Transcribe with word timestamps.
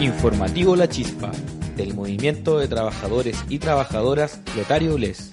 Informativo 0.00 0.76
La 0.76 0.88
Chispa, 0.88 1.30
del 1.76 1.92
Movimiento 1.92 2.58
de 2.58 2.68
Trabajadores 2.68 3.44
y 3.50 3.58
Trabajadoras 3.58 4.40
Lotario 4.56 4.96
Les. 4.96 5.30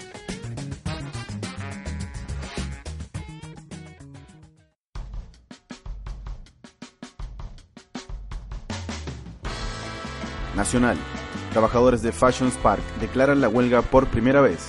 Nacional. 10.53 10.97
Trabajadores 11.53 12.01
de 12.01 12.11
Fashion 12.11 12.51
Spark 12.51 12.83
declaran 12.99 13.39
la 13.39 13.47
huelga 13.47 13.81
por 13.83 14.07
primera 14.07 14.41
vez. 14.41 14.67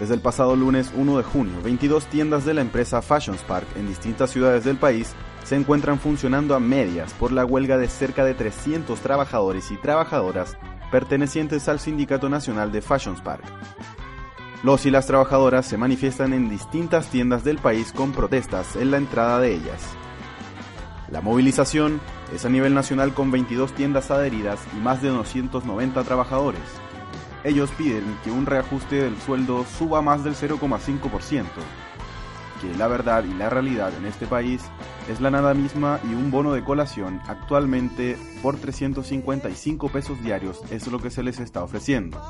Desde 0.00 0.14
el 0.14 0.20
pasado 0.20 0.56
lunes 0.56 0.90
1 0.96 1.18
de 1.18 1.22
junio, 1.22 1.52
22 1.62 2.06
tiendas 2.06 2.46
de 2.46 2.54
la 2.54 2.62
empresa 2.62 3.02
Fashion 3.02 3.36
Spark 3.36 3.66
en 3.76 3.88
distintas 3.88 4.30
ciudades 4.30 4.64
del 4.64 4.78
país 4.78 5.14
se 5.44 5.56
encuentran 5.56 5.98
funcionando 5.98 6.54
a 6.54 6.60
medias 6.60 7.12
por 7.14 7.32
la 7.32 7.44
huelga 7.44 7.78
de 7.78 7.88
cerca 7.88 8.24
de 8.24 8.34
300 8.34 8.98
trabajadores 9.00 9.70
y 9.70 9.76
trabajadoras 9.76 10.56
pertenecientes 10.90 11.68
al 11.68 11.80
Sindicato 11.80 12.28
Nacional 12.28 12.70
de 12.70 12.82
Fashion 12.82 13.16
Spark. 13.16 13.44
Los 14.62 14.86
y 14.86 14.90
las 14.90 15.06
trabajadoras 15.06 15.66
se 15.66 15.76
manifiestan 15.76 16.32
en 16.32 16.48
distintas 16.48 17.08
tiendas 17.08 17.42
del 17.42 17.58
país 17.58 17.92
con 17.92 18.12
protestas 18.12 18.76
en 18.76 18.92
la 18.92 18.98
entrada 18.98 19.40
de 19.40 19.54
ellas. 19.54 19.96
La 21.10 21.20
movilización 21.20 22.00
es 22.32 22.44
a 22.44 22.48
nivel 22.48 22.72
nacional 22.72 23.12
con 23.12 23.30
22 23.30 23.72
tiendas 23.72 24.10
adheridas 24.10 24.60
y 24.76 24.80
más 24.80 25.02
de 25.02 25.08
290 25.08 26.04
trabajadores. 26.04 26.60
Ellos 27.44 27.70
piden 27.76 28.04
que 28.22 28.30
un 28.30 28.46
reajuste 28.46 29.02
del 29.02 29.20
sueldo 29.20 29.64
suba 29.78 30.00
más 30.00 30.22
del 30.22 30.36
0,5%, 30.36 31.44
la 32.76 32.88
verdad 32.88 33.24
y 33.24 33.34
la 33.34 33.50
realidad 33.50 33.92
en 33.96 34.06
este 34.06 34.26
país 34.26 34.62
es 35.08 35.20
la 35.20 35.30
nada 35.30 35.54
misma 35.54 36.00
y 36.04 36.14
un 36.14 36.30
bono 36.30 36.52
de 36.52 36.64
colación 36.64 37.20
actualmente 37.26 38.16
por 38.42 38.56
355 38.56 39.88
pesos 39.88 40.22
diarios 40.22 40.60
es 40.70 40.86
lo 40.86 40.98
que 40.98 41.10
se 41.10 41.22
les 41.22 41.40
está 41.40 41.62
ofreciendo. 41.62 42.20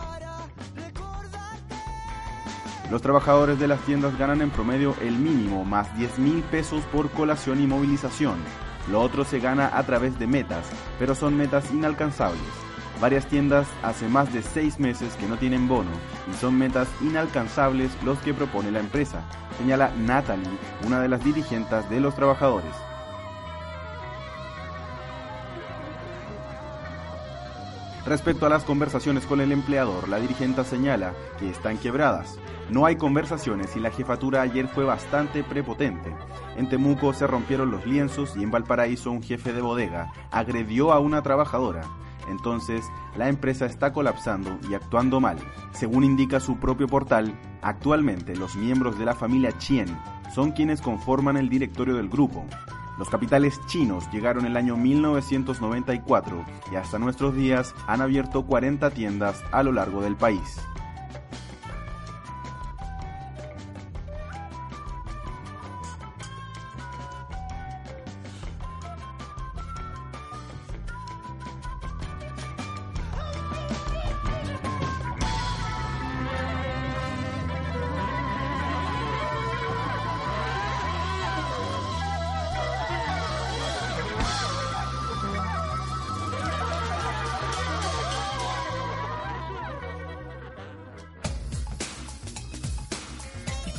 Los 2.90 3.00
trabajadores 3.00 3.58
de 3.58 3.68
las 3.68 3.80
tiendas 3.80 4.18
ganan 4.18 4.42
en 4.42 4.50
promedio 4.50 4.94
el 5.00 5.16
mínimo 5.16 5.64
más 5.64 5.96
10 5.96 6.18
mil 6.18 6.42
pesos 6.42 6.82
por 6.92 7.10
colación 7.10 7.62
y 7.62 7.66
movilización, 7.66 8.36
lo 8.90 9.00
otro 9.00 9.24
se 9.24 9.38
gana 9.38 9.70
a 9.72 9.84
través 9.84 10.18
de 10.18 10.26
metas, 10.26 10.66
pero 10.98 11.14
son 11.14 11.36
metas 11.36 11.70
inalcanzables. 11.72 12.71
Varias 13.02 13.26
tiendas 13.26 13.66
hace 13.82 14.06
más 14.06 14.32
de 14.32 14.42
seis 14.42 14.78
meses 14.78 15.14
que 15.16 15.26
no 15.26 15.36
tienen 15.36 15.66
bono 15.66 15.90
y 16.32 16.36
son 16.36 16.56
metas 16.56 16.86
inalcanzables 17.00 17.90
los 18.04 18.16
que 18.20 18.32
propone 18.32 18.70
la 18.70 18.78
empresa, 18.78 19.24
señala 19.58 19.90
Natalie, 19.98 20.46
una 20.86 21.00
de 21.00 21.08
las 21.08 21.24
dirigentes 21.24 21.90
de 21.90 21.98
los 21.98 22.14
trabajadores. 22.14 22.70
Respecto 28.06 28.46
a 28.46 28.50
las 28.50 28.62
conversaciones 28.62 29.26
con 29.26 29.40
el 29.40 29.50
empleador, 29.50 30.08
la 30.08 30.20
dirigente 30.20 30.62
señala 30.62 31.12
que 31.40 31.50
están 31.50 31.78
quebradas. 31.78 32.38
No 32.70 32.86
hay 32.86 32.94
conversaciones 32.94 33.74
y 33.74 33.80
la 33.80 33.90
jefatura 33.90 34.42
ayer 34.42 34.68
fue 34.68 34.84
bastante 34.84 35.42
prepotente. 35.42 36.14
En 36.56 36.68
Temuco 36.68 37.12
se 37.14 37.26
rompieron 37.26 37.72
los 37.72 37.84
lienzos 37.84 38.36
y 38.36 38.44
en 38.44 38.52
Valparaíso 38.52 39.10
un 39.10 39.24
jefe 39.24 39.52
de 39.52 39.60
bodega 39.60 40.12
agredió 40.30 40.92
a 40.92 41.00
una 41.00 41.20
trabajadora. 41.22 41.82
Entonces, 42.28 42.84
la 43.16 43.28
empresa 43.28 43.66
está 43.66 43.92
colapsando 43.92 44.58
y 44.68 44.74
actuando 44.74 45.20
mal. 45.20 45.38
Según 45.72 46.04
indica 46.04 46.40
su 46.40 46.56
propio 46.58 46.86
portal, 46.86 47.38
actualmente 47.62 48.36
los 48.36 48.56
miembros 48.56 48.98
de 48.98 49.04
la 49.04 49.14
familia 49.14 49.56
Chien 49.58 49.98
son 50.34 50.52
quienes 50.52 50.80
conforman 50.80 51.36
el 51.36 51.48
directorio 51.48 51.96
del 51.96 52.08
grupo. 52.08 52.44
Los 52.98 53.08
capitales 53.08 53.58
chinos 53.66 54.10
llegaron 54.12 54.44
el 54.44 54.56
año 54.56 54.76
1994 54.76 56.44
y 56.70 56.76
hasta 56.76 56.98
nuestros 56.98 57.34
días 57.34 57.74
han 57.86 58.00
abierto 58.00 58.44
40 58.44 58.90
tiendas 58.90 59.42
a 59.50 59.62
lo 59.62 59.72
largo 59.72 60.02
del 60.02 60.16
país. 60.16 60.60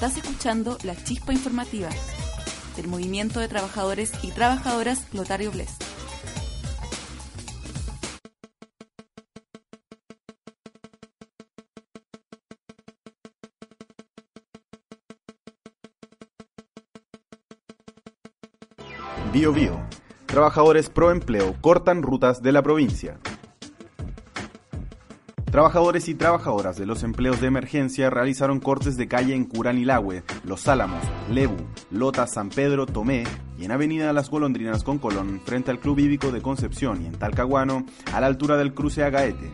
Estás 0.05 0.21
escuchando 0.21 0.77
la 0.83 1.01
chispa 1.01 1.31
informativa 1.31 1.87
del 2.75 2.89
Movimiento 2.89 3.39
de 3.39 3.47
Trabajadores 3.47 4.11
y 4.21 4.31
Trabajadoras 4.31 5.07
Lotario 5.13 5.49
Bles. 5.49 5.77
Bio 19.31 19.53
Bio. 19.53 19.79
Trabajadores 20.25 20.89
pro 20.89 21.11
empleo 21.11 21.55
cortan 21.61 22.03
rutas 22.03 22.41
de 22.41 22.51
la 22.51 22.61
provincia. 22.61 23.21
Trabajadores 25.53 26.09
y 26.09 26.15
trabajadoras 26.15 26.77
de 26.77 26.87
los 26.87 27.03
empleos 27.03 27.39
de 27.39 27.45
emergencia 27.45 28.09
realizaron 28.09 28.59
cortes 28.59 28.97
de 28.97 29.07
calle 29.07 29.35
en 29.35 29.45
Curanilagüe, 29.45 30.23
Los 30.43 30.67
Álamos, 30.67 31.03
Lebu, 31.29 31.57
Lota, 31.91 32.25
San 32.25 32.49
Pedro, 32.49 32.87
Tomé 32.87 33.23
y 33.59 33.65
en 33.65 33.71
Avenida 33.71 34.11
Las 34.13 34.31
Golondrinas 34.31 34.83
con 34.83 34.97
Colón, 34.97 35.39
frente 35.45 35.69
al 35.69 35.79
Club 35.79 35.99
Híbico 35.99 36.31
de 36.31 36.41
Concepción 36.41 37.03
y 37.03 37.05
en 37.05 37.19
Talcahuano, 37.19 37.85
a 38.11 38.19
la 38.19 38.25
altura 38.25 38.57
del 38.57 38.73
cruce 38.73 39.03
Agaete. 39.03 39.51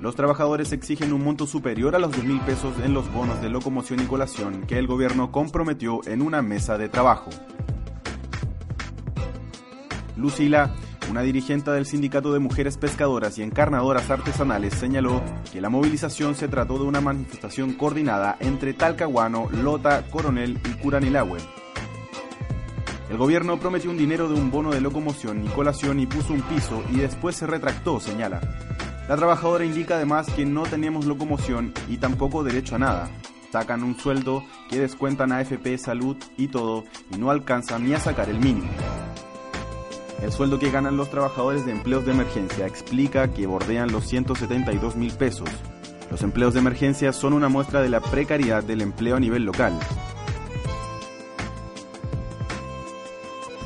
Los 0.00 0.16
trabajadores 0.16 0.72
exigen 0.72 1.12
un 1.12 1.22
monto 1.22 1.46
superior 1.46 1.94
a 1.94 1.98
los 1.98 2.12
2 2.12 2.24
mil 2.24 2.40
pesos 2.40 2.72
en 2.82 2.94
los 2.94 3.12
bonos 3.12 3.42
de 3.42 3.50
locomoción 3.50 4.00
y 4.00 4.06
colación 4.06 4.62
que 4.62 4.78
el 4.78 4.86
gobierno 4.86 5.30
comprometió 5.32 6.00
en 6.06 6.22
una 6.22 6.40
mesa 6.40 6.78
de 6.78 6.88
trabajo. 6.88 7.28
Lucila 10.16 10.74
una 11.10 11.22
dirigente 11.22 11.70
del 11.70 11.86
Sindicato 11.86 12.32
de 12.32 12.38
Mujeres 12.38 12.76
Pescadoras 12.76 13.38
y 13.38 13.42
Encarnadoras 13.42 14.10
Artesanales 14.10 14.74
señaló 14.74 15.22
que 15.52 15.60
la 15.60 15.68
movilización 15.68 16.34
se 16.34 16.48
trató 16.48 16.78
de 16.78 16.84
una 16.84 17.00
manifestación 17.00 17.74
coordinada 17.74 18.36
entre 18.40 18.74
Talcahuano, 18.74 19.48
Lota, 19.50 20.04
Coronel 20.10 20.58
y 20.64 20.82
Curanilahue. 20.82 21.38
El 23.10 23.18
gobierno 23.18 23.58
prometió 23.58 23.90
un 23.90 23.98
dinero 23.98 24.28
de 24.28 24.34
un 24.34 24.50
bono 24.50 24.70
de 24.70 24.80
locomoción 24.80 25.44
y 25.44 25.48
colación 25.48 26.00
y 26.00 26.06
puso 26.06 26.32
un 26.32 26.42
piso 26.42 26.82
y 26.90 26.96
después 26.96 27.36
se 27.36 27.46
retractó, 27.46 28.00
señala. 28.00 28.40
La 29.08 29.16
trabajadora 29.16 29.64
indica 29.64 29.96
además 29.96 30.28
que 30.34 30.46
no 30.46 30.62
tenemos 30.62 31.04
locomoción 31.04 31.74
y 31.88 31.98
tampoco 31.98 32.42
derecho 32.42 32.76
a 32.76 32.78
nada. 32.78 33.10
Sacan 33.50 33.82
un 33.82 33.98
sueldo 33.98 34.44
que 34.70 34.78
descuentan 34.78 35.32
AFP, 35.32 35.76
salud 35.76 36.16
y 36.38 36.48
todo 36.48 36.84
y 37.10 37.18
no 37.18 37.30
alcanzan 37.30 37.84
ni 37.84 37.92
a 37.92 38.00
sacar 38.00 38.30
el 38.30 38.38
mínimo. 38.38 38.70
El 40.22 40.30
sueldo 40.30 40.60
que 40.60 40.70
ganan 40.70 40.96
los 40.96 41.10
trabajadores 41.10 41.66
de 41.66 41.72
empleos 41.72 42.06
de 42.06 42.12
emergencia 42.12 42.64
explica 42.64 43.32
que 43.32 43.48
bordean 43.48 43.90
los 43.90 44.06
172 44.06 44.94
mil 44.94 45.12
pesos. 45.12 45.48
Los 46.12 46.22
empleos 46.22 46.54
de 46.54 46.60
emergencia 46.60 47.12
son 47.12 47.32
una 47.32 47.48
muestra 47.48 47.82
de 47.82 47.88
la 47.88 48.00
precariedad 48.00 48.62
del 48.62 48.82
empleo 48.82 49.16
a 49.16 49.20
nivel 49.20 49.44
local. 49.44 49.76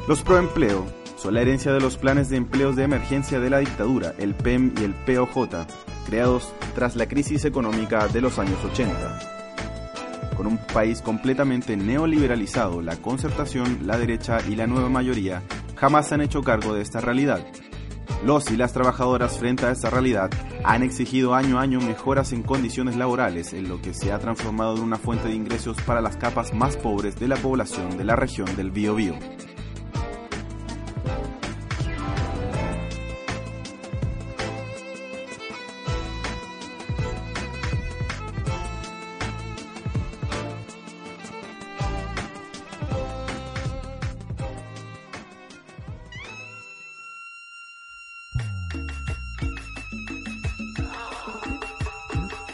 Los 0.08 0.22
proempleo 0.22 0.86
son 1.16 1.34
la 1.34 1.42
herencia 1.42 1.74
de 1.74 1.80
los 1.80 1.98
planes 1.98 2.30
de 2.30 2.38
empleos 2.38 2.74
de 2.74 2.84
emergencia 2.84 3.38
de 3.38 3.50
la 3.50 3.58
dictadura, 3.58 4.14
el 4.16 4.34
PEM 4.34 4.72
y 4.80 4.84
el 4.84 4.94
POJ, 4.94 5.66
creados 6.06 6.54
tras 6.74 6.96
la 6.96 7.06
crisis 7.06 7.44
económica 7.44 8.08
de 8.08 8.22
los 8.22 8.38
años 8.38 8.58
80. 8.64 10.32
Con 10.34 10.46
un 10.46 10.56
país 10.58 11.02
completamente 11.02 11.76
neoliberalizado, 11.76 12.80
la 12.80 12.96
concertación, 12.96 13.80
la 13.82 13.98
derecha 13.98 14.38
y 14.48 14.56
la 14.56 14.66
nueva 14.66 14.88
mayoría 14.88 15.42
jamás 15.76 16.08
se 16.08 16.14
han 16.14 16.20
hecho 16.20 16.42
cargo 16.42 16.74
de 16.74 16.82
esta 16.82 17.00
realidad. 17.00 17.46
Los 18.24 18.50
y 18.50 18.56
las 18.56 18.72
trabajadoras 18.72 19.38
frente 19.38 19.66
a 19.66 19.70
esta 19.70 19.90
realidad 19.90 20.30
han 20.64 20.82
exigido 20.82 21.34
año 21.34 21.58
a 21.58 21.62
año 21.62 21.80
mejoras 21.80 22.32
en 22.32 22.42
condiciones 22.42 22.96
laborales, 22.96 23.52
en 23.52 23.68
lo 23.68 23.80
que 23.80 23.94
se 23.94 24.10
ha 24.10 24.18
transformado 24.18 24.76
en 24.76 24.82
una 24.82 24.96
fuente 24.96 25.28
de 25.28 25.34
ingresos 25.34 25.76
para 25.82 26.00
las 26.00 26.16
capas 26.16 26.54
más 26.54 26.76
pobres 26.76 27.16
de 27.20 27.28
la 27.28 27.36
población 27.36 27.96
de 27.96 28.04
la 28.04 28.16
región 28.16 28.56
del 28.56 28.70
Biobío. 28.70 29.14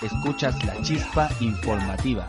Escuchas 0.03 0.65
la 0.65 0.81
chispa 0.83 1.29
informativa. 1.41 2.27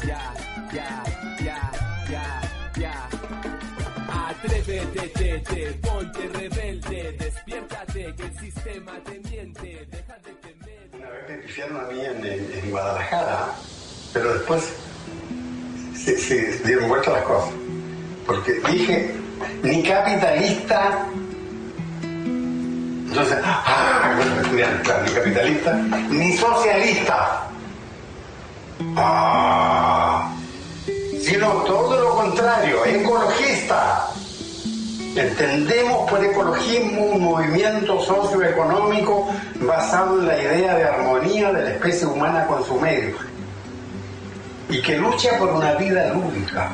Atrévete, 4.30 5.80
ponte 5.82 6.30
rebelde, 6.30 7.16
despiértate 7.18 8.14
que 8.16 8.24
el 8.24 8.40
sistema 8.40 8.92
te 9.04 9.20
miente, 9.30 9.88
deja 9.90 10.16
de 10.24 10.34
temer. 10.42 10.90
Una 10.94 11.10
vez 11.10 11.30
me 11.30 11.38
pifiaron 11.38 11.78
a 11.78 11.84
mí 11.90 12.00
en, 12.00 12.26
en 12.26 12.72
Guadalajara, 12.72 13.54
pero 14.14 14.34
después 14.34 14.74
se, 15.96 16.18
se 16.18 16.60
dieron 16.66 16.90
vuelta 16.90 17.12
las 17.12 17.24
cosas. 17.24 17.54
Porque 18.26 18.54
dije, 18.70 19.16
ni 19.64 19.84
capitalista, 19.84 21.08
entonces, 23.14 23.38
ah, 23.44 24.16
ni 25.06 25.12
capitalista, 25.12 25.74
ni 26.10 26.34
socialista. 26.34 27.53
Ah, 28.96 30.32
sino 31.22 31.48
todo 31.64 32.00
lo 32.00 32.16
contrario, 32.16 32.86
ecologista. 32.86 34.08
Entendemos 35.16 36.10
por 36.10 36.24
ecologismo 36.24 37.02
un 37.02 37.24
movimiento 37.24 38.02
socioeconómico 38.02 39.30
basado 39.62 40.20
en 40.20 40.28
la 40.28 40.42
idea 40.42 40.76
de 40.76 40.84
armonía 40.84 41.52
de 41.52 41.64
la 41.64 41.70
especie 41.72 42.08
humana 42.08 42.48
con 42.48 42.66
su 42.66 42.80
medio 42.80 43.16
y 44.70 44.82
que 44.82 44.98
lucha 44.98 45.38
por 45.38 45.50
una 45.50 45.74
vida 45.76 46.14
lúdica. 46.14 46.72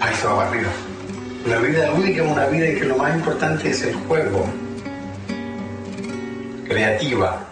Ahí 0.00 0.14
se 0.14 0.26
va 0.28 0.46
arriba. 0.46 0.68
Una 1.44 1.56
vida 1.58 1.90
lúdica 1.90 2.22
es 2.22 2.30
una 2.30 2.46
vida 2.46 2.66
en 2.66 2.78
que 2.78 2.84
lo 2.84 2.96
más 2.96 3.14
importante 3.14 3.70
es 3.70 3.82
el 3.82 3.94
juego, 4.06 4.46
creativa, 6.68 7.47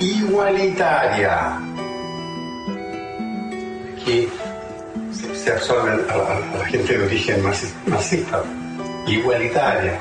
igualitaria, 0.00 1.58
que 4.04 4.28
se, 5.12 5.52
absorben 5.52 6.00
a, 6.10 6.16
la- 6.58 6.64
gente 6.66 6.96
de 6.98 7.04
origen 7.04 7.42
marxi- 7.44 7.72
marxista, 7.86 8.42
igualitaria, 9.06 9.98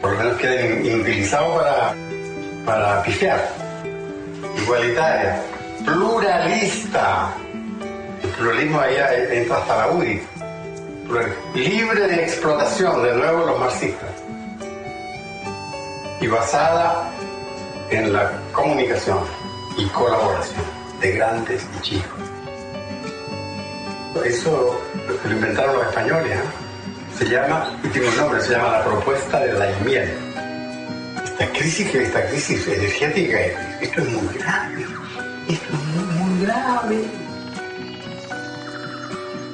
por 0.00 0.12
lo 0.12 0.18
menos 0.18 0.36
queda 0.38 0.60
in- 0.66 0.84
inutilizado 0.86 1.56
para, 1.56 1.94
para 2.66 3.02
pifiar, 3.02 3.48
igualitaria, 4.62 5.42
pluralista, 5.84 7.30
el 8.22 8.28
pluralismo 8.30 8.80
ahí 8.80 8.96
entra 9.30 9.56
hasta 9.58 9.76
la 9.86 9.92
UDI, 9.92 10.20
libre 11.54 12.08
de 12.08 12.22
explotación, 12.24 13.02
de 13.02 13.14
nuevo 13.14 13.46
los 13.46 13.58
marxistas, 13.58 14.10
y 16.20 16.26
basada 16.26 17.10
en 17.90 18.12
la 18.12 18.32
comunicación 18.52 19.18
y 19.76 19.86
colaboración 19.86 20.64
de 21.00 21.12
grandes 21.12 21.66
y 21.78 21.82
chicos. 21.82 22.20
Eso 24.24 24.80
lo 25.24 25.32
inventaron 25.32 25.76
los 25.76 25.86
españoles. 25.86 26.32
¿eh? 26.32 26.42
Se 27.18 27.28
llama, 27.28 27.70
y 27.82 27.88
tiene 27.88 28.08
un 28.08 28.16
nombre, 28.16 28.40
se 28.40 28.52
llama 28.52 28.78
la 28.78 28.84
propuesta 28.84 29.40
de 29.40 29.52
la 29.52 29.66
miel. 29.84 30.10
Esta 31.24 31.46
crisis, 31.52 31.94
esta 31.94 32.26
crisis 32.28 32.66
energética, 32.66 33.38
esto 33.80 34.00
es 34.00 34.08
muy 34.08 34.34
grave. 34.34 34.86
Esto 35.48 35.66
es 35.72 35.84
muy, 35.94 36.04
muy 36.14 36.46
grave. 36.46 37.04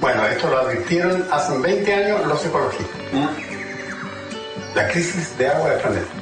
Bueno, 0.00 0.26
esto 0.26 0.48
lo 0.48 0.58
advirtieron 0.60 1.24
hace 1.30 1.58
20 1.58 1.94
años 1.94 2.26
los 2.26 2.44
ecologistas. 2.44 3.00
La 4.74 4.88
crisis 4.88 5.36
de 5.38 5.48
agua 5.48 5.70
del 5.70 5.80
planeta. 5.80 6.21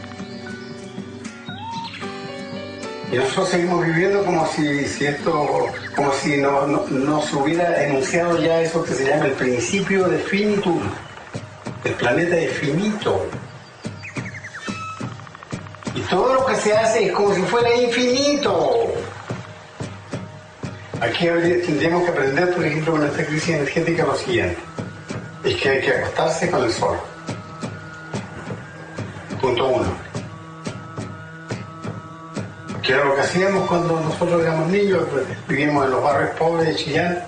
Y 3.12 3.16
nosotros 3.16 3.48
seguimos 3.48 3.84
viviendo 3.84 4.24
como 4.24 4.46
si, 4.46 4.86
si 4.86 5.06
esto, 5.06 5.66
como 5.96 6.12
si 6.12 6.36
no, 6.36 6.64
no, 6.66 6.86
no 6.88 7.20
se 7.22 7.34
hubiera 7.34 7.84
enunciado 7.84 8.40
ya 8.40 8.60
eso 8.60 8.84
que 8.84 8.92
se 8.92 9.04
llama 9.04 9.26
el 9.26 9.32
principio 9.32 10.08
de 10.08 10.18
finitud. 10.18 10.80
El 11.84 11.94
planeta 11.94 12.36
es 12.36 12.52
finito. 12.52 13.26
Y 15.96 16.00
todo 16.02 16.34
lo 16.34 16.46
que 16.46 16.54
se 16.54 16.72
hace 16.72 17.06
es 17.06 17.12
como 17.12 17.34
si 17.34 17.42
fuera 17.42 17.74
infinito. 17.74 18.92
Aquí 21.00 21.26
tendríamos 21.66 22.04
que 22.04 22.10
aprender, 22.10 22.54
por 22.54 22.64
ejemplo, 22.64 22.92
con 22.92 23.06
esta 23.06 23.26
crisis 23.26 23.48
energética 23.48 24.04
lo 24.04 24.14
siguiente. 24.14 24.58
Es 25.42 25.56
que 25.56 25.68
hay 25.68 25.80
que 25.80 25.90
acostarse 25.94 26.48
con 26.48 26.62
el 26.62 26.72
sol. 26.72 26.96
Punto 29.40 29.66
uno 29.66 30.09
que 32.90 32.96
era 32.96 33.04
lo 33.04 33.14
que 33.14 33.20
hacíamos 33.20 33.68
cuando 33.68 34.00
nosotros 34.00 34.42
éramos 34.42 34.68
niños, 34.68 35.06
pues, 35.12 35.24
vivíamos 35.46 35.84
en 35.84 35.92
los 35.92 36.02
barrios 36.02 36.30
pobres 36.36 36.66
de 36.66 36.74
Chillán 36.74 37.24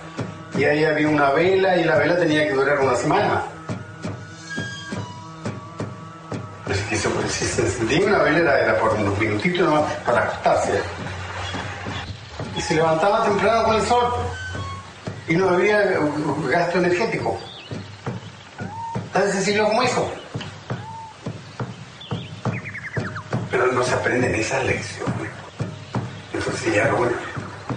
y 0.58 0.64
ahí 0.64 0.84
había 0.84 1.08
una 1.08 1.30
vela 1.30 1.76
y 1.76 1.84
la 1.84 1.98
vela 1.98 2.16
tenía 2.16 2.48
que 2.48 2.52
durar 2.52 2.80
una 2.80 2.96
semana. 2.96 3.44
Si, 6.90 6.96
si 6.96 7.44
se 7.44 7.62
encendía 7.62 8.06
una 8.06 8.18
vela 8.24 8.58
era, 8.58 8.76
por 8.80 8.94
unos 8.94 9.16
minutitos 9.20 9.64
nomás 9.68 9.92
para 10.04 10.24
acostarse. 10.24 10.82
Y 12.56 12.60
se 12.60 12.74
levantaba 12.74 13.22
temprano 13.24 13.62
con 13.62 13.76
el 13.76 13.82
sol 13.82 14.14
y 15.28 15.36
no 15.36 15.48
había 15.48 15.80
eh, 15.92 15.98
gasto 16.48 16.78
energético. 16.78 17.38
Tan 19.12 19.30
sencillo 19.30 19.68
como 19.68 19.84
eso. 19.84 20.12
Pero 23.48 23.66
no 23.70 23.84
se 23.84 23.94
aprenden 23.94 24.34
esas 24.34 24.64
lecciones. 24.64 25.11
Ya 26.70 26.92
bueno, 26.94 27.12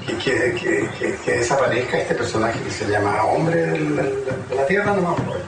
que, 0.05 0.15
que, 0.17 0.53
que, 0.53 0.89
que- 0.99 1.15
que 1.23 1.31
desaparezca 1.31 1.97
este 1.99 2.15
personaje 2.15 2.59
que 2.61 2.71
se 2.71 2.85
llama 2.89 3.23
hombre 3.25 3.55
de 3.65 4.13
la 4.55 4.65
tierra 4.67 4.93
nomás. 4.95 5.15
pues. 5.25 5.39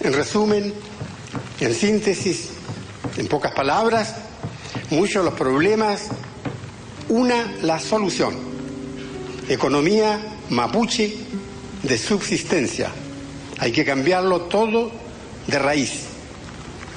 En 0.00 0.12
resumen, 0.12 0.74
en 1.60 1.74
síntesis, 1.74 2.50
en 3.16 3.26
pocas 3.26 3.52
palabras, 3.52 4.16
muchos 4.90 5.24
de 5.24 5.30
los 5.30 5.38
problemas, 5.38 6.08
una 7.08 7.52
la 7.62 7.78
solución. 7.78 8.34
Economía 9.48 10.20
mapuche 10.50 11.16
de 11.82 11.98
subsistencia. 11.98 12.90
Hay 13.58 13.72
que 13.72 13.84
cambiarlo 13.84 14.42
todo 14.42 14.90
de 15.46 15.58
raíz. 15.58 16.04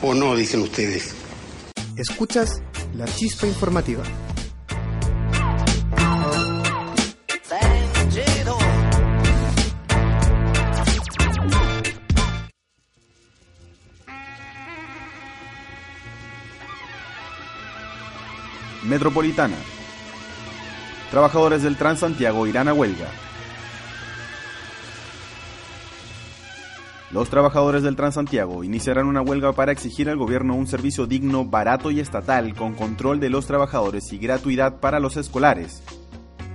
¿O 0.01 0.13
no, 0.13 0.35
dicen 0.35 0.61
ustedes? 0.61 1.13
Escuchas 1.95 2.61
la 2.97 3.05
chispa 3.05 3.45
informativa. 3.45 4.03
Metropolitana. 18.83 19.55
Trabajadores 21.11 21.61
del 21.61 21.77
Transantiago 21.77 22.47
irán 22.47 22.67
a 22.67 22.73
huelga. 22.73 23.26
Los 27.09 27.29
trabajadores 27.29 27.83
del 27.83 27.95
Transantiago 27.95 28.65
iniciarán 28.65 29.07
una 29.07 29.21
huelga 29.21 29.53
para 29.53 29.71
exigir 29.71 30.09
al 30.09 30.17
gobierno 30.17 30.55
un 30.55 30.67
servicio 30.67 31.07
digno, 31.07 31.45
barato 31.45 31.89
y 31.89 32.01
estatal 32.01 32.53
con 32.53 32.73
control 32.73 33.21
de 33.21 33.29
los 33.29 33.47
trabajadores 33.47 34.11
y 34.11 34.17
gratuidad 34.17 34.81
para 34.81 34.99
los 34.99 35.15
escolares. 35.15 35.81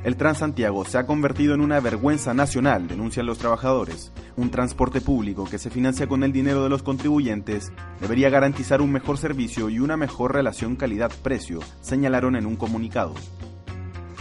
El 0.05 0.17
Transantiago 0.17 0.85
se 0.85 0.99
ha 0.99 1.07
convertido 1.07 1.55
en 1.55 1.63
una 1.63 1.81
vergüenza 1.81 2.35
nacional, 2.35 2.87
denuncian 2.87 3.25
los 3.25 3.39
trabajadores. 3.39 4.13
Un 4.37 4.51
transporte 4.51 5.01
público 5.01 5.49
que 5.49 5.59
se 5.59 5.71
financia 5.71 6.07
con 6.07 6.23
el 6.23 6.33
dinero 6.33 6.63
de 6.63 6.69
los 6.69 6.83
contribuyentes 6.83 7.73
debería 8.01 8.29
garantizar 8.29 8.83
un 8.83 8.93
mejor 8.93 9.17
servicio 9.17 9.71
y 9.71 9.79
una 9.79 9.97
mejor 9.97 10.35
relación 10.35 10.77
calidad-precio, 10.77 11.61
señalaron 11.81 12.37
en 12.37 12.45
un 12.45 12.57
comunicado. 12.57 13.15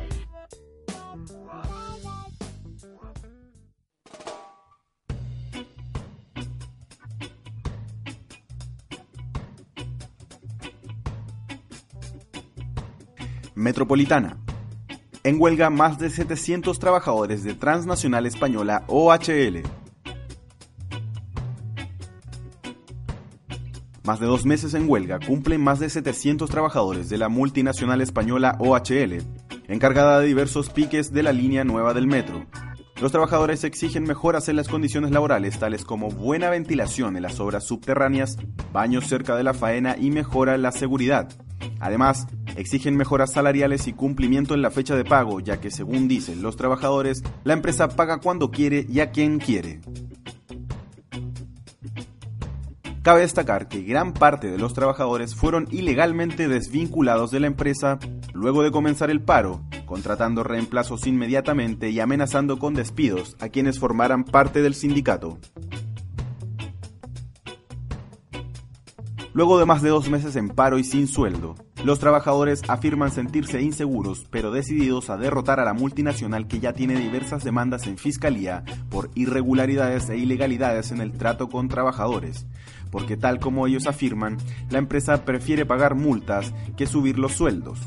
Metropolitana. 13.55 14.37
En 15.23 15.39
huelga 15.39 15.69
más 15.69 15.97
de 15.97 16.09
700 16.09 16.77
trabajadores 16.77 17.41
de 17.43 17.53
Transnacional 17.53 18.25
Española 18.25 18.83
OHL. 18.87 19.63
Más 24.03 24.19
de 24.19 24.25
dos 24.25 24.45
meses 24.45 24.73
en 24.73 24.89
huelga 24.89 25.19
cumplen 25.25 25.63
más 25.63 25.79
de 25.79 25.89
700 25.89 26.49
trabajadores 26.49 27.07
de 27.07 27.17
la 27.17 27.29
multinacional 27.29 28.01
española 28.01 28.57
OHL, 28.59 29.23
encargada 29.69 30.19
de 30.19 30.27
diversos 30.27 30.69
piques 30.69 31.13
de 31.13 31.23
la 31.23 31.31
línea 31.31 31.63
nueva 31.63 31.93
del 31.93 32.07
metro. 32.07 32.45
Los 33.01 33.13
trabajadores 33.13 33.63
exigen 33.63 34.03
mejoras 34.03 34.49
en 34.49 34.57
las 34.57 34.67
condiciones 34.67 35.11
laborales, 35.11 35.57
tales 35.59 35.85
como 35.85 36.09
buena 36.09 36.49
ventilación 36.49 37.15
en 37.15 37.23
las 37.23 37.39
obras 37.39 37.63
subterráneas, 37.63 38.37
baños 38.73 39.07
cerca 39.07 39.35
de 39.35 39.43
la 39.43 39.53
faena 39.53 39.95
y 39.97 40.11
mejora 40.11 40.55
en 40.55 40.61
la 40.61 40.73
seguridad. 40.73 41.29
Además, 41.79 42.27
exigen 42.55 42.95
mejoras 42.95 43.33
salariales 43.33 43.87
y 43.87 43.93
cumplimiento 43.93 44.53
en 44.53 44.61
la 44.61 44.71
fecha 44.71 44.95
de 44.95 45.05
pago, 45.05 45.39
ya 45.39 45.59
que 45.59 45.71
según 45.71 46.07
dicen 46.07 46.41
los 46.41 46.55
trabajadores, 46.55 47.23
la 47.43 47.53
empresa 47.53 47.89
paga 47.89 48.19
cuando 48.19 48.51
quiere 48.51 48.85
y 48.89 48.99
a 48.99 49.11
quien 49.11 49.39
quiere. 49.39 49.81
Cabe 53.05 53.21
destacar 53.21 53.67
que 53.67 53.83
gran 53.83 54.13
parte 54.13 54.49
de 54.49 54.57
los 54.57 54.73
trabajadores 54.73 55.35
fueron 55.35 55.67
ilegalmente 55.69 56.47
desvinculados 56.47 57.29
de 57.29 57.39
la 57.39 57.45
empresa 57.45 57.99
luego 58.33 58.63
de 58.63 58.71
comenzar 58.71 59.11
el 59.11 59.21
paro, 59.21 59.61
contratando 59.85 60.43
reemplazos 60.43 61.05
inmediatamente 61.05 61.91
y 61.91 61.99
amenazando 61.99 62.57
con 62.57 62.73
despidos 62.73 63.35
a 63.39 63.49
quienes 63.49 63.77
formaran 63.77 64.23
parte 64.23 64.63
del 64.63 64.73
sindicato. 64.73 65.37
Luego 69.33 69.59
de 69.59 69.65
más 69.65 69.83
de 69.83 69.89
dos 69.89 70.09
meses 70.09 70.35
en 70.35 70.49
paro 70.49 70.79
y 70.79 70.83
sin 70.83 71.07
sueldo, 71.07 71.55
los 71.85 71.99
trabajadores 71.99 72.63
afirman 72.67 73.11
sentirse 73.11 73.61
inseguros, 73.61 74.25
pero 74.31 74.49
decididos 74.49 75.11
a 75.11 75.17
derrotar 75.17 75.59
a 75.59 75.65
la 75.65 75.73
multinacional 75.73 76.47
que 76.47 76.59
ya 76.59 76.73
tiene 76.73 76.99
diversas 76.99 77.43
demandas 77.43 77.85
en 77.85 77.99
fiscalía 77.99 78.63
por 78.89 79.11
irregularidades 79.13 80.09
e 80.09 80.17
ilegalidades 80.17 80.91
en 80.91 80.99
el 80.99 81.11
trato 81.11 81.47
con 81.47 81.67
trabajadores, 81.67 82.47
porque 82.89 83.17
tal 83.17 83.39
como 83.39 83.67
ellos 83.67 83.85
afirman, 83.85 84.37
la 84.71 84.79
empresa 84.79 85.25
prefiere 85.25 85.67
pagar 85.67 85.93
multas 85.93 86.55
que 86.75 86.87
subir 86.87 87.19
los 87.19 87.33
sueldos. 87.33 87.79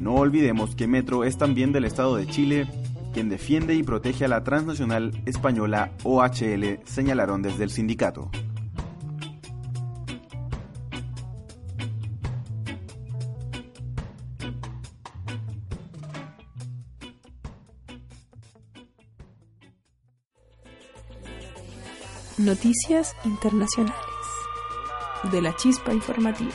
No 0.00 0.14
olvidemos 0.14 0.74
que 0.74 0.86
Metro 0.86 1.22
es 1.22 1.36
también 1.36 1.70
del 1.70 1.84
Estado 1.84 2.16
de 2.16 2.26
Chile, 2.26 2.66
quien 3.12 3.28
defiende 3.28 3.74
y 3.74 3.82
protege 3.82 4.24
a 4.24 4.28
la 4.28 4.42
transnacional 4.42 5.12
española 5.26 5.92
OHL, 6.02 6.80
señalaron 6.84 7.42
desde 7.42 7.64
el 7.64 7.70
sindicato. 7.70 8.30
Noticias 22.36 23.14
internacionales 23.24 23.94
de 25.30 25.40
la 25.40 25.54
chispa 25.54 25.94
informativa. 25.94 26.50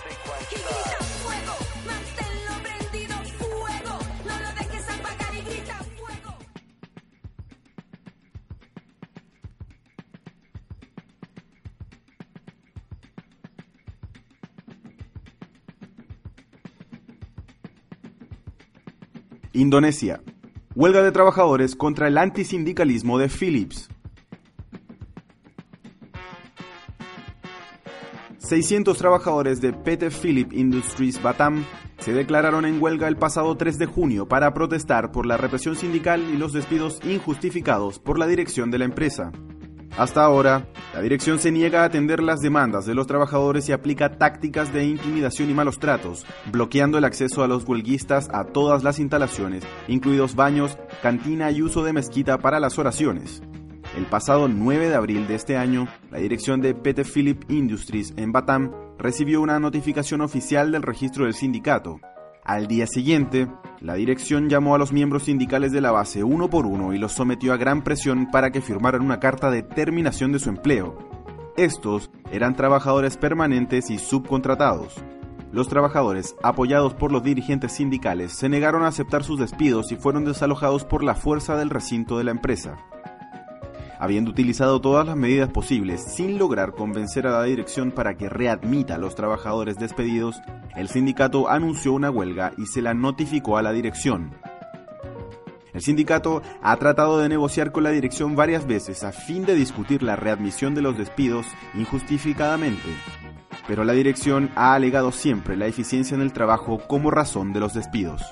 Indonesia. 19.53 20.21
Huelga 20.75 21.01
de 21.03 21.13
trabajadores 21.13 21.77
contra 21.77 22.09
el 22.09 22.17
antisindicalismo 22.17 23.17
de 23.17 23.29
Philips. 23.29 23.89
600 28.49 28.97
trabajadores 28.97 29.61
de 29.61 29.73
PT 29.73 30.09
Philip 30.09 30.51
Industries 30.53 31.21
Batam 31.21 31.63
se 31.99 32.13
declararon 32.13 32.65
en 32.65 32.81
huelga 32.81 33.07
el 33.07 33.15
pasado 33.15 33.55
3 33.55 33.77
de 33.77 33.85
junio 33.85 34.27
para 34.27 34.55
protestar 34.55 35.11
por 35.11 35.27
la 35.27 35.37
represión 35.37 35.75
sindical 35.75 36.23
y 36.33 36.35
los 36.35 36.51
despidos 36.51 36.99
injustificados 37.03 37.99
por 37.99 38.17
la 38.17 38.25
dirección 38.25 38.71
de 38.71 38.79
la 38.79 38.85
empresa. 38.85 39.31
Hasta 39.99 40.23
ahora, 40.23 40.67
la 40.95 41.01
dirección 41.01 41.37
se 41.37 41.51
niega 41.51 41.83
a 41.83 41.85
atender 41.85 42.23
las 42.23 42.39
demandas 42.39 42.87
de 42.87 42.95
los 42.95 43.05
trabajadores 43.05 43.69
y 43.69 43.71
aplica 43.71 44.17
tácticas 44.17 44.73
de 44.73 44.83
intimidación 44.83 45.51
y 45.51 45.53
malos 45.53 45.77
tratos, 45.77 46.25
bloqueando 46.51 46.97
el 46.97 47.05
acceso 47.05 47.43
a 47.43 47.47
los 47.47 47.65
huelguistas 47.65 48.29
a 48.33 48.45
todas 48.45 48.83
las 48.83 48.97
instalaciones, 48.97 49.63
incluidos 49.87 50.33
baños, 50.33 50.75
cantina 51.03 51.51
y 51.51 51.61
uso 51.61 51.83
de 51.83 51.93
mezquita 51.93 52.39
para 52.39 52.59
las 52.59 52.79
oraciones. 52.79 53.43
El 53.97 54.05
pasado 54.05 54.47
9 54.47 54.89
de 54.89 54.95
abril 54.95 55.27
de 55.27 55.35
este 55.35 55.57
año, 55.57 55.87
la 56.11 56.19
dirección 56.19 56.61
de 56.61 56.75
PT 56.75 57.05
Philip 57.05 57.49
Industries 57.49 58.13
en 58.17 58.31
Batam 58.31 58.71
recibió 58.99 59.41
una 59.41 59.59
notificación 59.59 60.21
oficial 60.21 60.71
del 60.71 60.83
registro 60.83 61.25
del 61.25 61.33
sindicato. 61.33 61.99
Al 62.45 62.67
día 62.67 62.85
siguiente, 62.85 63.47
la 63.81 63.95
dirección 63.95 64.47
llamó 64.47 64.75
a 64.75 64.77
los 64.77 64.93
miembros 64.93 65.23
sindicales 65.23 65.71
de 65.71 65.81
la 65.81 65.91
base 65.91 66.23
uno 66.23 66.49
por 66.49 66.67
uno 66.67 66.93
y 66.93 66.99
los 66.99 67.13
sometió 67.13 67.51
a 67.51 67.57
gran 67.57 67.83
presión 67.83 68.29
para 68.31 68.51
que 68.51 68.61
firmaran 68.61 69.01
una 69.01 69.19
carta 69.19 69.49
de 69.49 69.63
terminación 69.63 70.31
de 70.31 70.39
su 70.39 70.49
empleo. 70.49 70.97
Estos 71.57 72.11
eran 72.31 72.55
trabajadores 72.55 73.17
permanentes 73.17 73.89
y 73.89 73.97
subcontratados. 73.97 74.95
Los 75.51 75.67
trabajadores, 75.67 76.35
apoyados 76.43 76.93
por 76.93 77.11
los 77.11 77.23
dirigentes 77.23 77.71
sindicales, 77.71 78.33
se 78.33 78.49
negaron 78.49 78.83
a 78.83 78.87
aceptar 78.87 79.23
sus 79.23 79.39
despidos 79.39 79.91
y 79.91 79.95
fueron 79.95 80.25
desalojados 80.25 80.85
por 80.85 81.03
la 81.03 81.15
fuerza 81.15 81.55
del 81.55 81.71
recinto 81.71 82.19
de 82.19 82.23
la 82.23 82.31
empresa. 82.31 82.77
Habiendo 83.99 84.31
utilizado 84.31 84.79
todas 84.79 85.05
las 85.05 85.17
medidas 85.17 85.49
posibles 85.49 86.01
sin 86.01 86.37
lograr 86.39 86.71
convencer 86.71 87.27
a 87.27 87.31
la 87.31 87.43
dirección 87.43 87.91
para 87.91 88.15
que 88.15 88.29
readmita 88.29 88.95
a 88.95 88.97
los 88.97 89.13
trabajadores 89.13 89.77
despedidos, 89.77 90.41
el 90.77 90.87
sindicato 90.87 91.49
anunció 91.49 91.91
una 91.91 92.09
huelga 92.09 92.53
y 92.57 92.67
se 92.67 92.81
la 92.81 92.93
notificó 92.93 93.57
a 93.57 93.61
la 93.61 93.73
dirección. 93.73 94.31
El 95.73 95.81
sindicato 95.81 96.41
ha 96.61 96.77
tratado 96.77 97.19
de 97.19 97.27
negociar 97.27 97.73
con 97.73 97.83
la 97.83 97.91
dirección 97.91 98.37
varias 98.37 98.65
veces 98.65 99.03
a 99.03 99.11
fin 99.11 99.45
de 99.45 99.53
discutir 99.53 100.01
la 100.01 100.15
readmisión 100.15 100.75
de 100.75 100.81
los 100.81 100.97
despidos 100.97 101.45
injustificadamente, 101.75 102.89
pero 103.67 103.83
la 103.83 103.93
dirección 103.93 104.49
ha 104.55 104.75
alegado 104.75 105.11
siempre 105.11 105.57
la 105.57 105.67
eficiencia 105.67 106.15
en 106.15 106.21
el 106.21 106.31
trabajo 106.31 106.79
como 106.87 107.11
razón 107.11 107.51
de 107.51 107.59
los 107.59 107.73
despidos. 107.73 108.23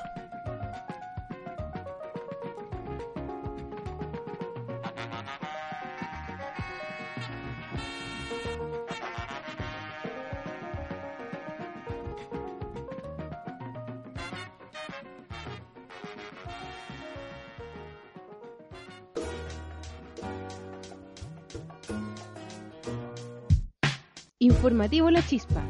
Informativo 24.48 25.12
La 25.12 25.22
Chispa, 25.22 25.62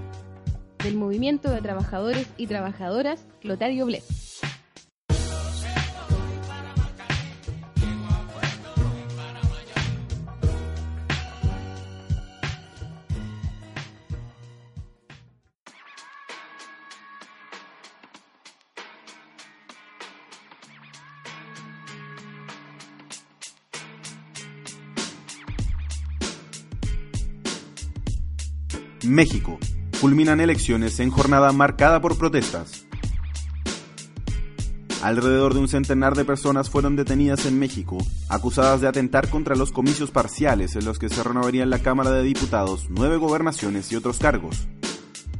del 0.84 0.93
Movimiento 0.93 1.50
de 1.50 1.62
Trabajadores 1.62 2.27
y 2.38 2.46
Trabajadoras 2.46 3.25
Lotario 3.41 3.88
Bles. 3.88 4.16
México. 29.07 29.57
Culminan 30.01 30.41
elecciones 30.41 30.99
en 30.99 31.09
jornada 31.09 31.51
marcada 31.51 32.01
por 32.01 32.17
protestas. 32.17 32.85
Alrededor 35.01 35.53
de 35.53 35.61
un 35.61 35.67
centenar 35.67 36.15
de 36.15 36.25
personas 36.25 36.69
fueron 36.69 36.95
detenidas 36.95 37.45
en 37.45 37.57
México, 37.57 37.97
acusadas 38.29 38.81
de 38.81 38.87
atentar 38.87 39.29
contra 39.29 39.55
los 39.55 39.71
comicios 39.71 40.11
parciales 40.11 40.75
en 40.75 40.85
los 40.85 40.99
que 40.99 41.09
se 41.09 41.23
renovaría 41.23 41.63
en 41.63 41.69
la 41.69 41.79
Cámara 41.79 42.11
de 42.11 42.23
Diputados 42.23 42.87
nueve 42.89 43.17
gobernaciones 43.17 43.91
y 43.91 43.95
otros 43.95 44.17
cargos. 44.19 44.67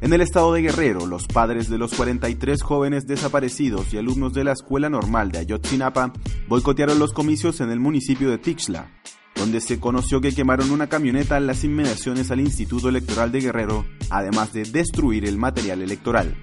En 0.00 0.12
el 0.12 0.20
estado 0.20 0.52
de 0.52 0.62
Guerrero, 0.62 1.06
los 1.06 1.26
padres 1.26 1.68
de 1.68 1.76
los 1.76 1.92
43 1.92 2.62
jóvenes 2.62 3.06
desaparecidos 3.08 3.92
y 3.92 3.98
alumnos 3.98 4.32
de 4.32 4.44
la 4.44 4.52
Escuela 4.52 4.88
Normal 4.88 5.32
de 5.32 5.40
Ayotzinapa 5.40 6.12
boicotearon 6.46 7.00
los 7.00 7.12
comicios 7.12 7.60
en 7.60 7.70
el 7.70 7.80
municipio 7.80 8.30
de 8.30 8.38
Tixla, 8.38 8.92
donde 9.38 9.60
se 9.60 9.80
conoció 9.80 10.20
que 10.20 10.34
quemaron 10.34 10.70
una 10.70 10.88
camioneta 10.88 11.36
en 11.36 11.46
las 11.46 11.64
inmediaciones 11.64 12.30
al 12.30 12.40
Instituto 12.40 12.88
Electoral 12.88 13.32
de 13.32 13.40
Guerrero, 13.40 13.86
además 14.10 14.52
de 14.52 14.64
destruir 14.64 15.24
el 15.24 15.38
material 15.38 15.80
electoral. 15.82 16.36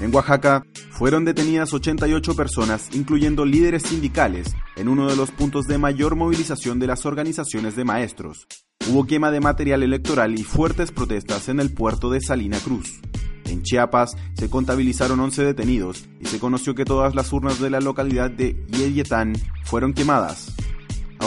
En 0.00 0.14
Oaxaca, 0.14 0.62
fueron 0.90 1.24
detenidas 1.24 1.72
88 1.72 2.36
personas, 2.36 2.88
incluyendo 2.92 3.44
líderes 3.44 3.84
sindicales, 3.84 4.54
en 4.76 4.88
uno 4.88 5.08
de 5.08 5.16
los 5.16 5.30
puntos 5.30 5.66
de 5.66 5.78
mayor 5.78 6.16
movilización 6.16 6.78
de 6.78 6.86
las 6.86 7.06
organizaciones 7.06 7.76
de 7.76 7.84
maestros, 7.84 8.46
Hubo 8.88 9.04
quema 9.04 9.32
de 9.32 9.40
material 9.40 9.82
electoral 9.82 10.38
y 10.38 10.44
fuertes 10.44 10.92
protestas 10.92 11.48
en 11.48 11.58
el 11.58 11.74
puerto 11.74 12.08
de 12.08 12.20
Salina 12.20 12.56
Cruz. 12.60 13.00
En 13.46 13.64
Chiapas 13.64 14.16
se 14.34 14.48
contabilizaron 14.48 15.18
11 15.18 15.44
detenidos 15.44 16.04
y 16.20 16.26
se 16.26 16.38
conoció 16.38 16.76
que 16.76 16.84
todas 16.84 17.16
las 17.16 17.32
urnas 17.32 17.60
de 17.60 17.68
la 17.68 17.80
localidad 17.80 18.30
de 18.30 18.64
Yeyetán 18.68 19.34
fueron 19.64 19.92
quemadas. 19.92 20.54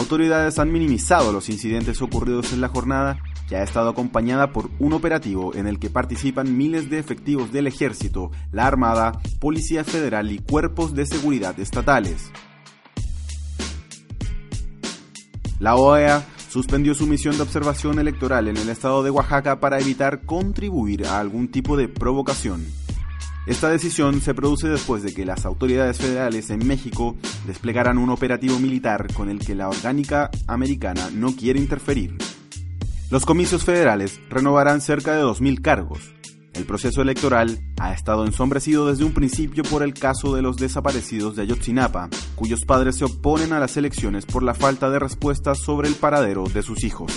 Autoridades 0.00 0.58
han 0.58 0.72
minimizado 0.72 1.30
los 1.30 1.50
incidentes 1.50 2.00
ocurridos 2.00 2.54
en 2.54 2.62
la 2.62 2.68
jornada, 2.68 3.18
que 3.46 3.56
ha 3.56 3.62
estado 3.62 3.90
acompañada 3.90 4.50
por 4.50 4.70
un 4.78 4.94
operativo 4.94 5.54
en 5.54 5.66
el 5.66 5.78
que 5.78 5.90
participan 5.90 6.56
miles 6.56 6.88
de 6.88 6.98
efectivos 6.98 7.52
del 7.52 7.66
ejército, 7.66 8.30
la 8.50 8.66
Armada, 8.66 9.20
Policía 9.40 9.84
Federal 9.84 10.32
y 10.32 10.38
cuerpos 10.38 10.94
de 10.94 11.04
seguridad 11.04 11.60
estatales. 11.60 12.32
La 15.58 15.74
OEA 15.74 16.26
suspendió 16.48 16.94
su 16.94 17.06
misión 17.06 17.36
de 17.36 17.42
observación 17.42 17.98
electoral 17.98 18.48
en 18.48 18.56
el 18.56 18.70
estado 18.70 19.02
de 19.02 19.10
Oaxaca 19.10 19.60
para 19.60 19.80
evitar 19.80 20.22
contribuir 20.24 21.06
a 21.06 21.20
algún 21.20 21.48
tipo 21.48 21.76
de 21.76 21.88
provocación. 21.88 22.64
Esta 23.50 23.68
decisión 23.68 24.20
se 24.20 24.32
produce 24.32 24.68
después 24.68 25.02
de 25.02 25.12
que 25.12 25.24
las 25.24 25.44
autoridades 25.44 25.98
federales 25.98 26.50
en 26.50 26.64
México 26.64 27.16
desplegaran 27.48 27.98
un 27.98 28.10
operativo 28.10 28.60
militar 28.60 29.12
con 29.12 29.28
el 29.28 29.40
que 29.40 29.56
la 29.56 29.68
orgánica 29.68 30.30
americana 30.46 31.10
no 31.12 31.34
quiere 31.34 31.58
interferir. 31.58 32.16
Los 33.10 33.26
comicios 33.26 33.64
federales 33.64 34.20
renovarán 34.30 34.80
cerca 34.80 35.16
de 35.16 35.24
2.000 35.24 35.60
cargos, 35.62 36.12
el 36.54 36.66
proceso 36.66 37.00
electoral 37.00 37.58
ha 37.78 37.92
estado 37.92 38.26
ensombrecido 38.26 38.86
desde 38.86 39.04
un 39.04 39.14
principio 39.14 39.62
por 39.64 39.82
el 39.82 39.94
caso 39.94 40.34
de 40.34 40.42
los 40.42 40.56
desaparecidos 40.56 41.34
de 41.34 41.42
Ayotzinapa, 41.42 42.08
cuyos 42.34 42.64
padres 42.64 42.98
se 42.98 43.04
oponen 43.04 43.52
a 43.52 43.60
las 43.60 43.76
elecciones 43.76 44.26
por 44.26 44.42
la 44.42 44.54
falta 44.54 44.90
de 44.90 44.98
respuestas 44.98 45.58
sobre 45.58 45.88
el 45.88 45.94
paradero 45.94 46.44
de 46.44 46.62
sus 46.62 46.84
hijos. 46.84 47.12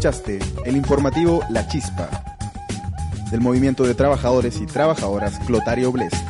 Escuchaste 0.00 0.38
el 0.64 0.76
informativo 0.78 1.42
La 1.50 1.68
Chispa 1.68 2.08
del 3.30 3.42
movimiento 3.42 3.84
de 3.84 3.94
trabajadores 3.94 4.58
y 4.58 4.64
trabajadoras 4.64 5.38
Clotario 5.40 5.92
Blest. 5.92 6.29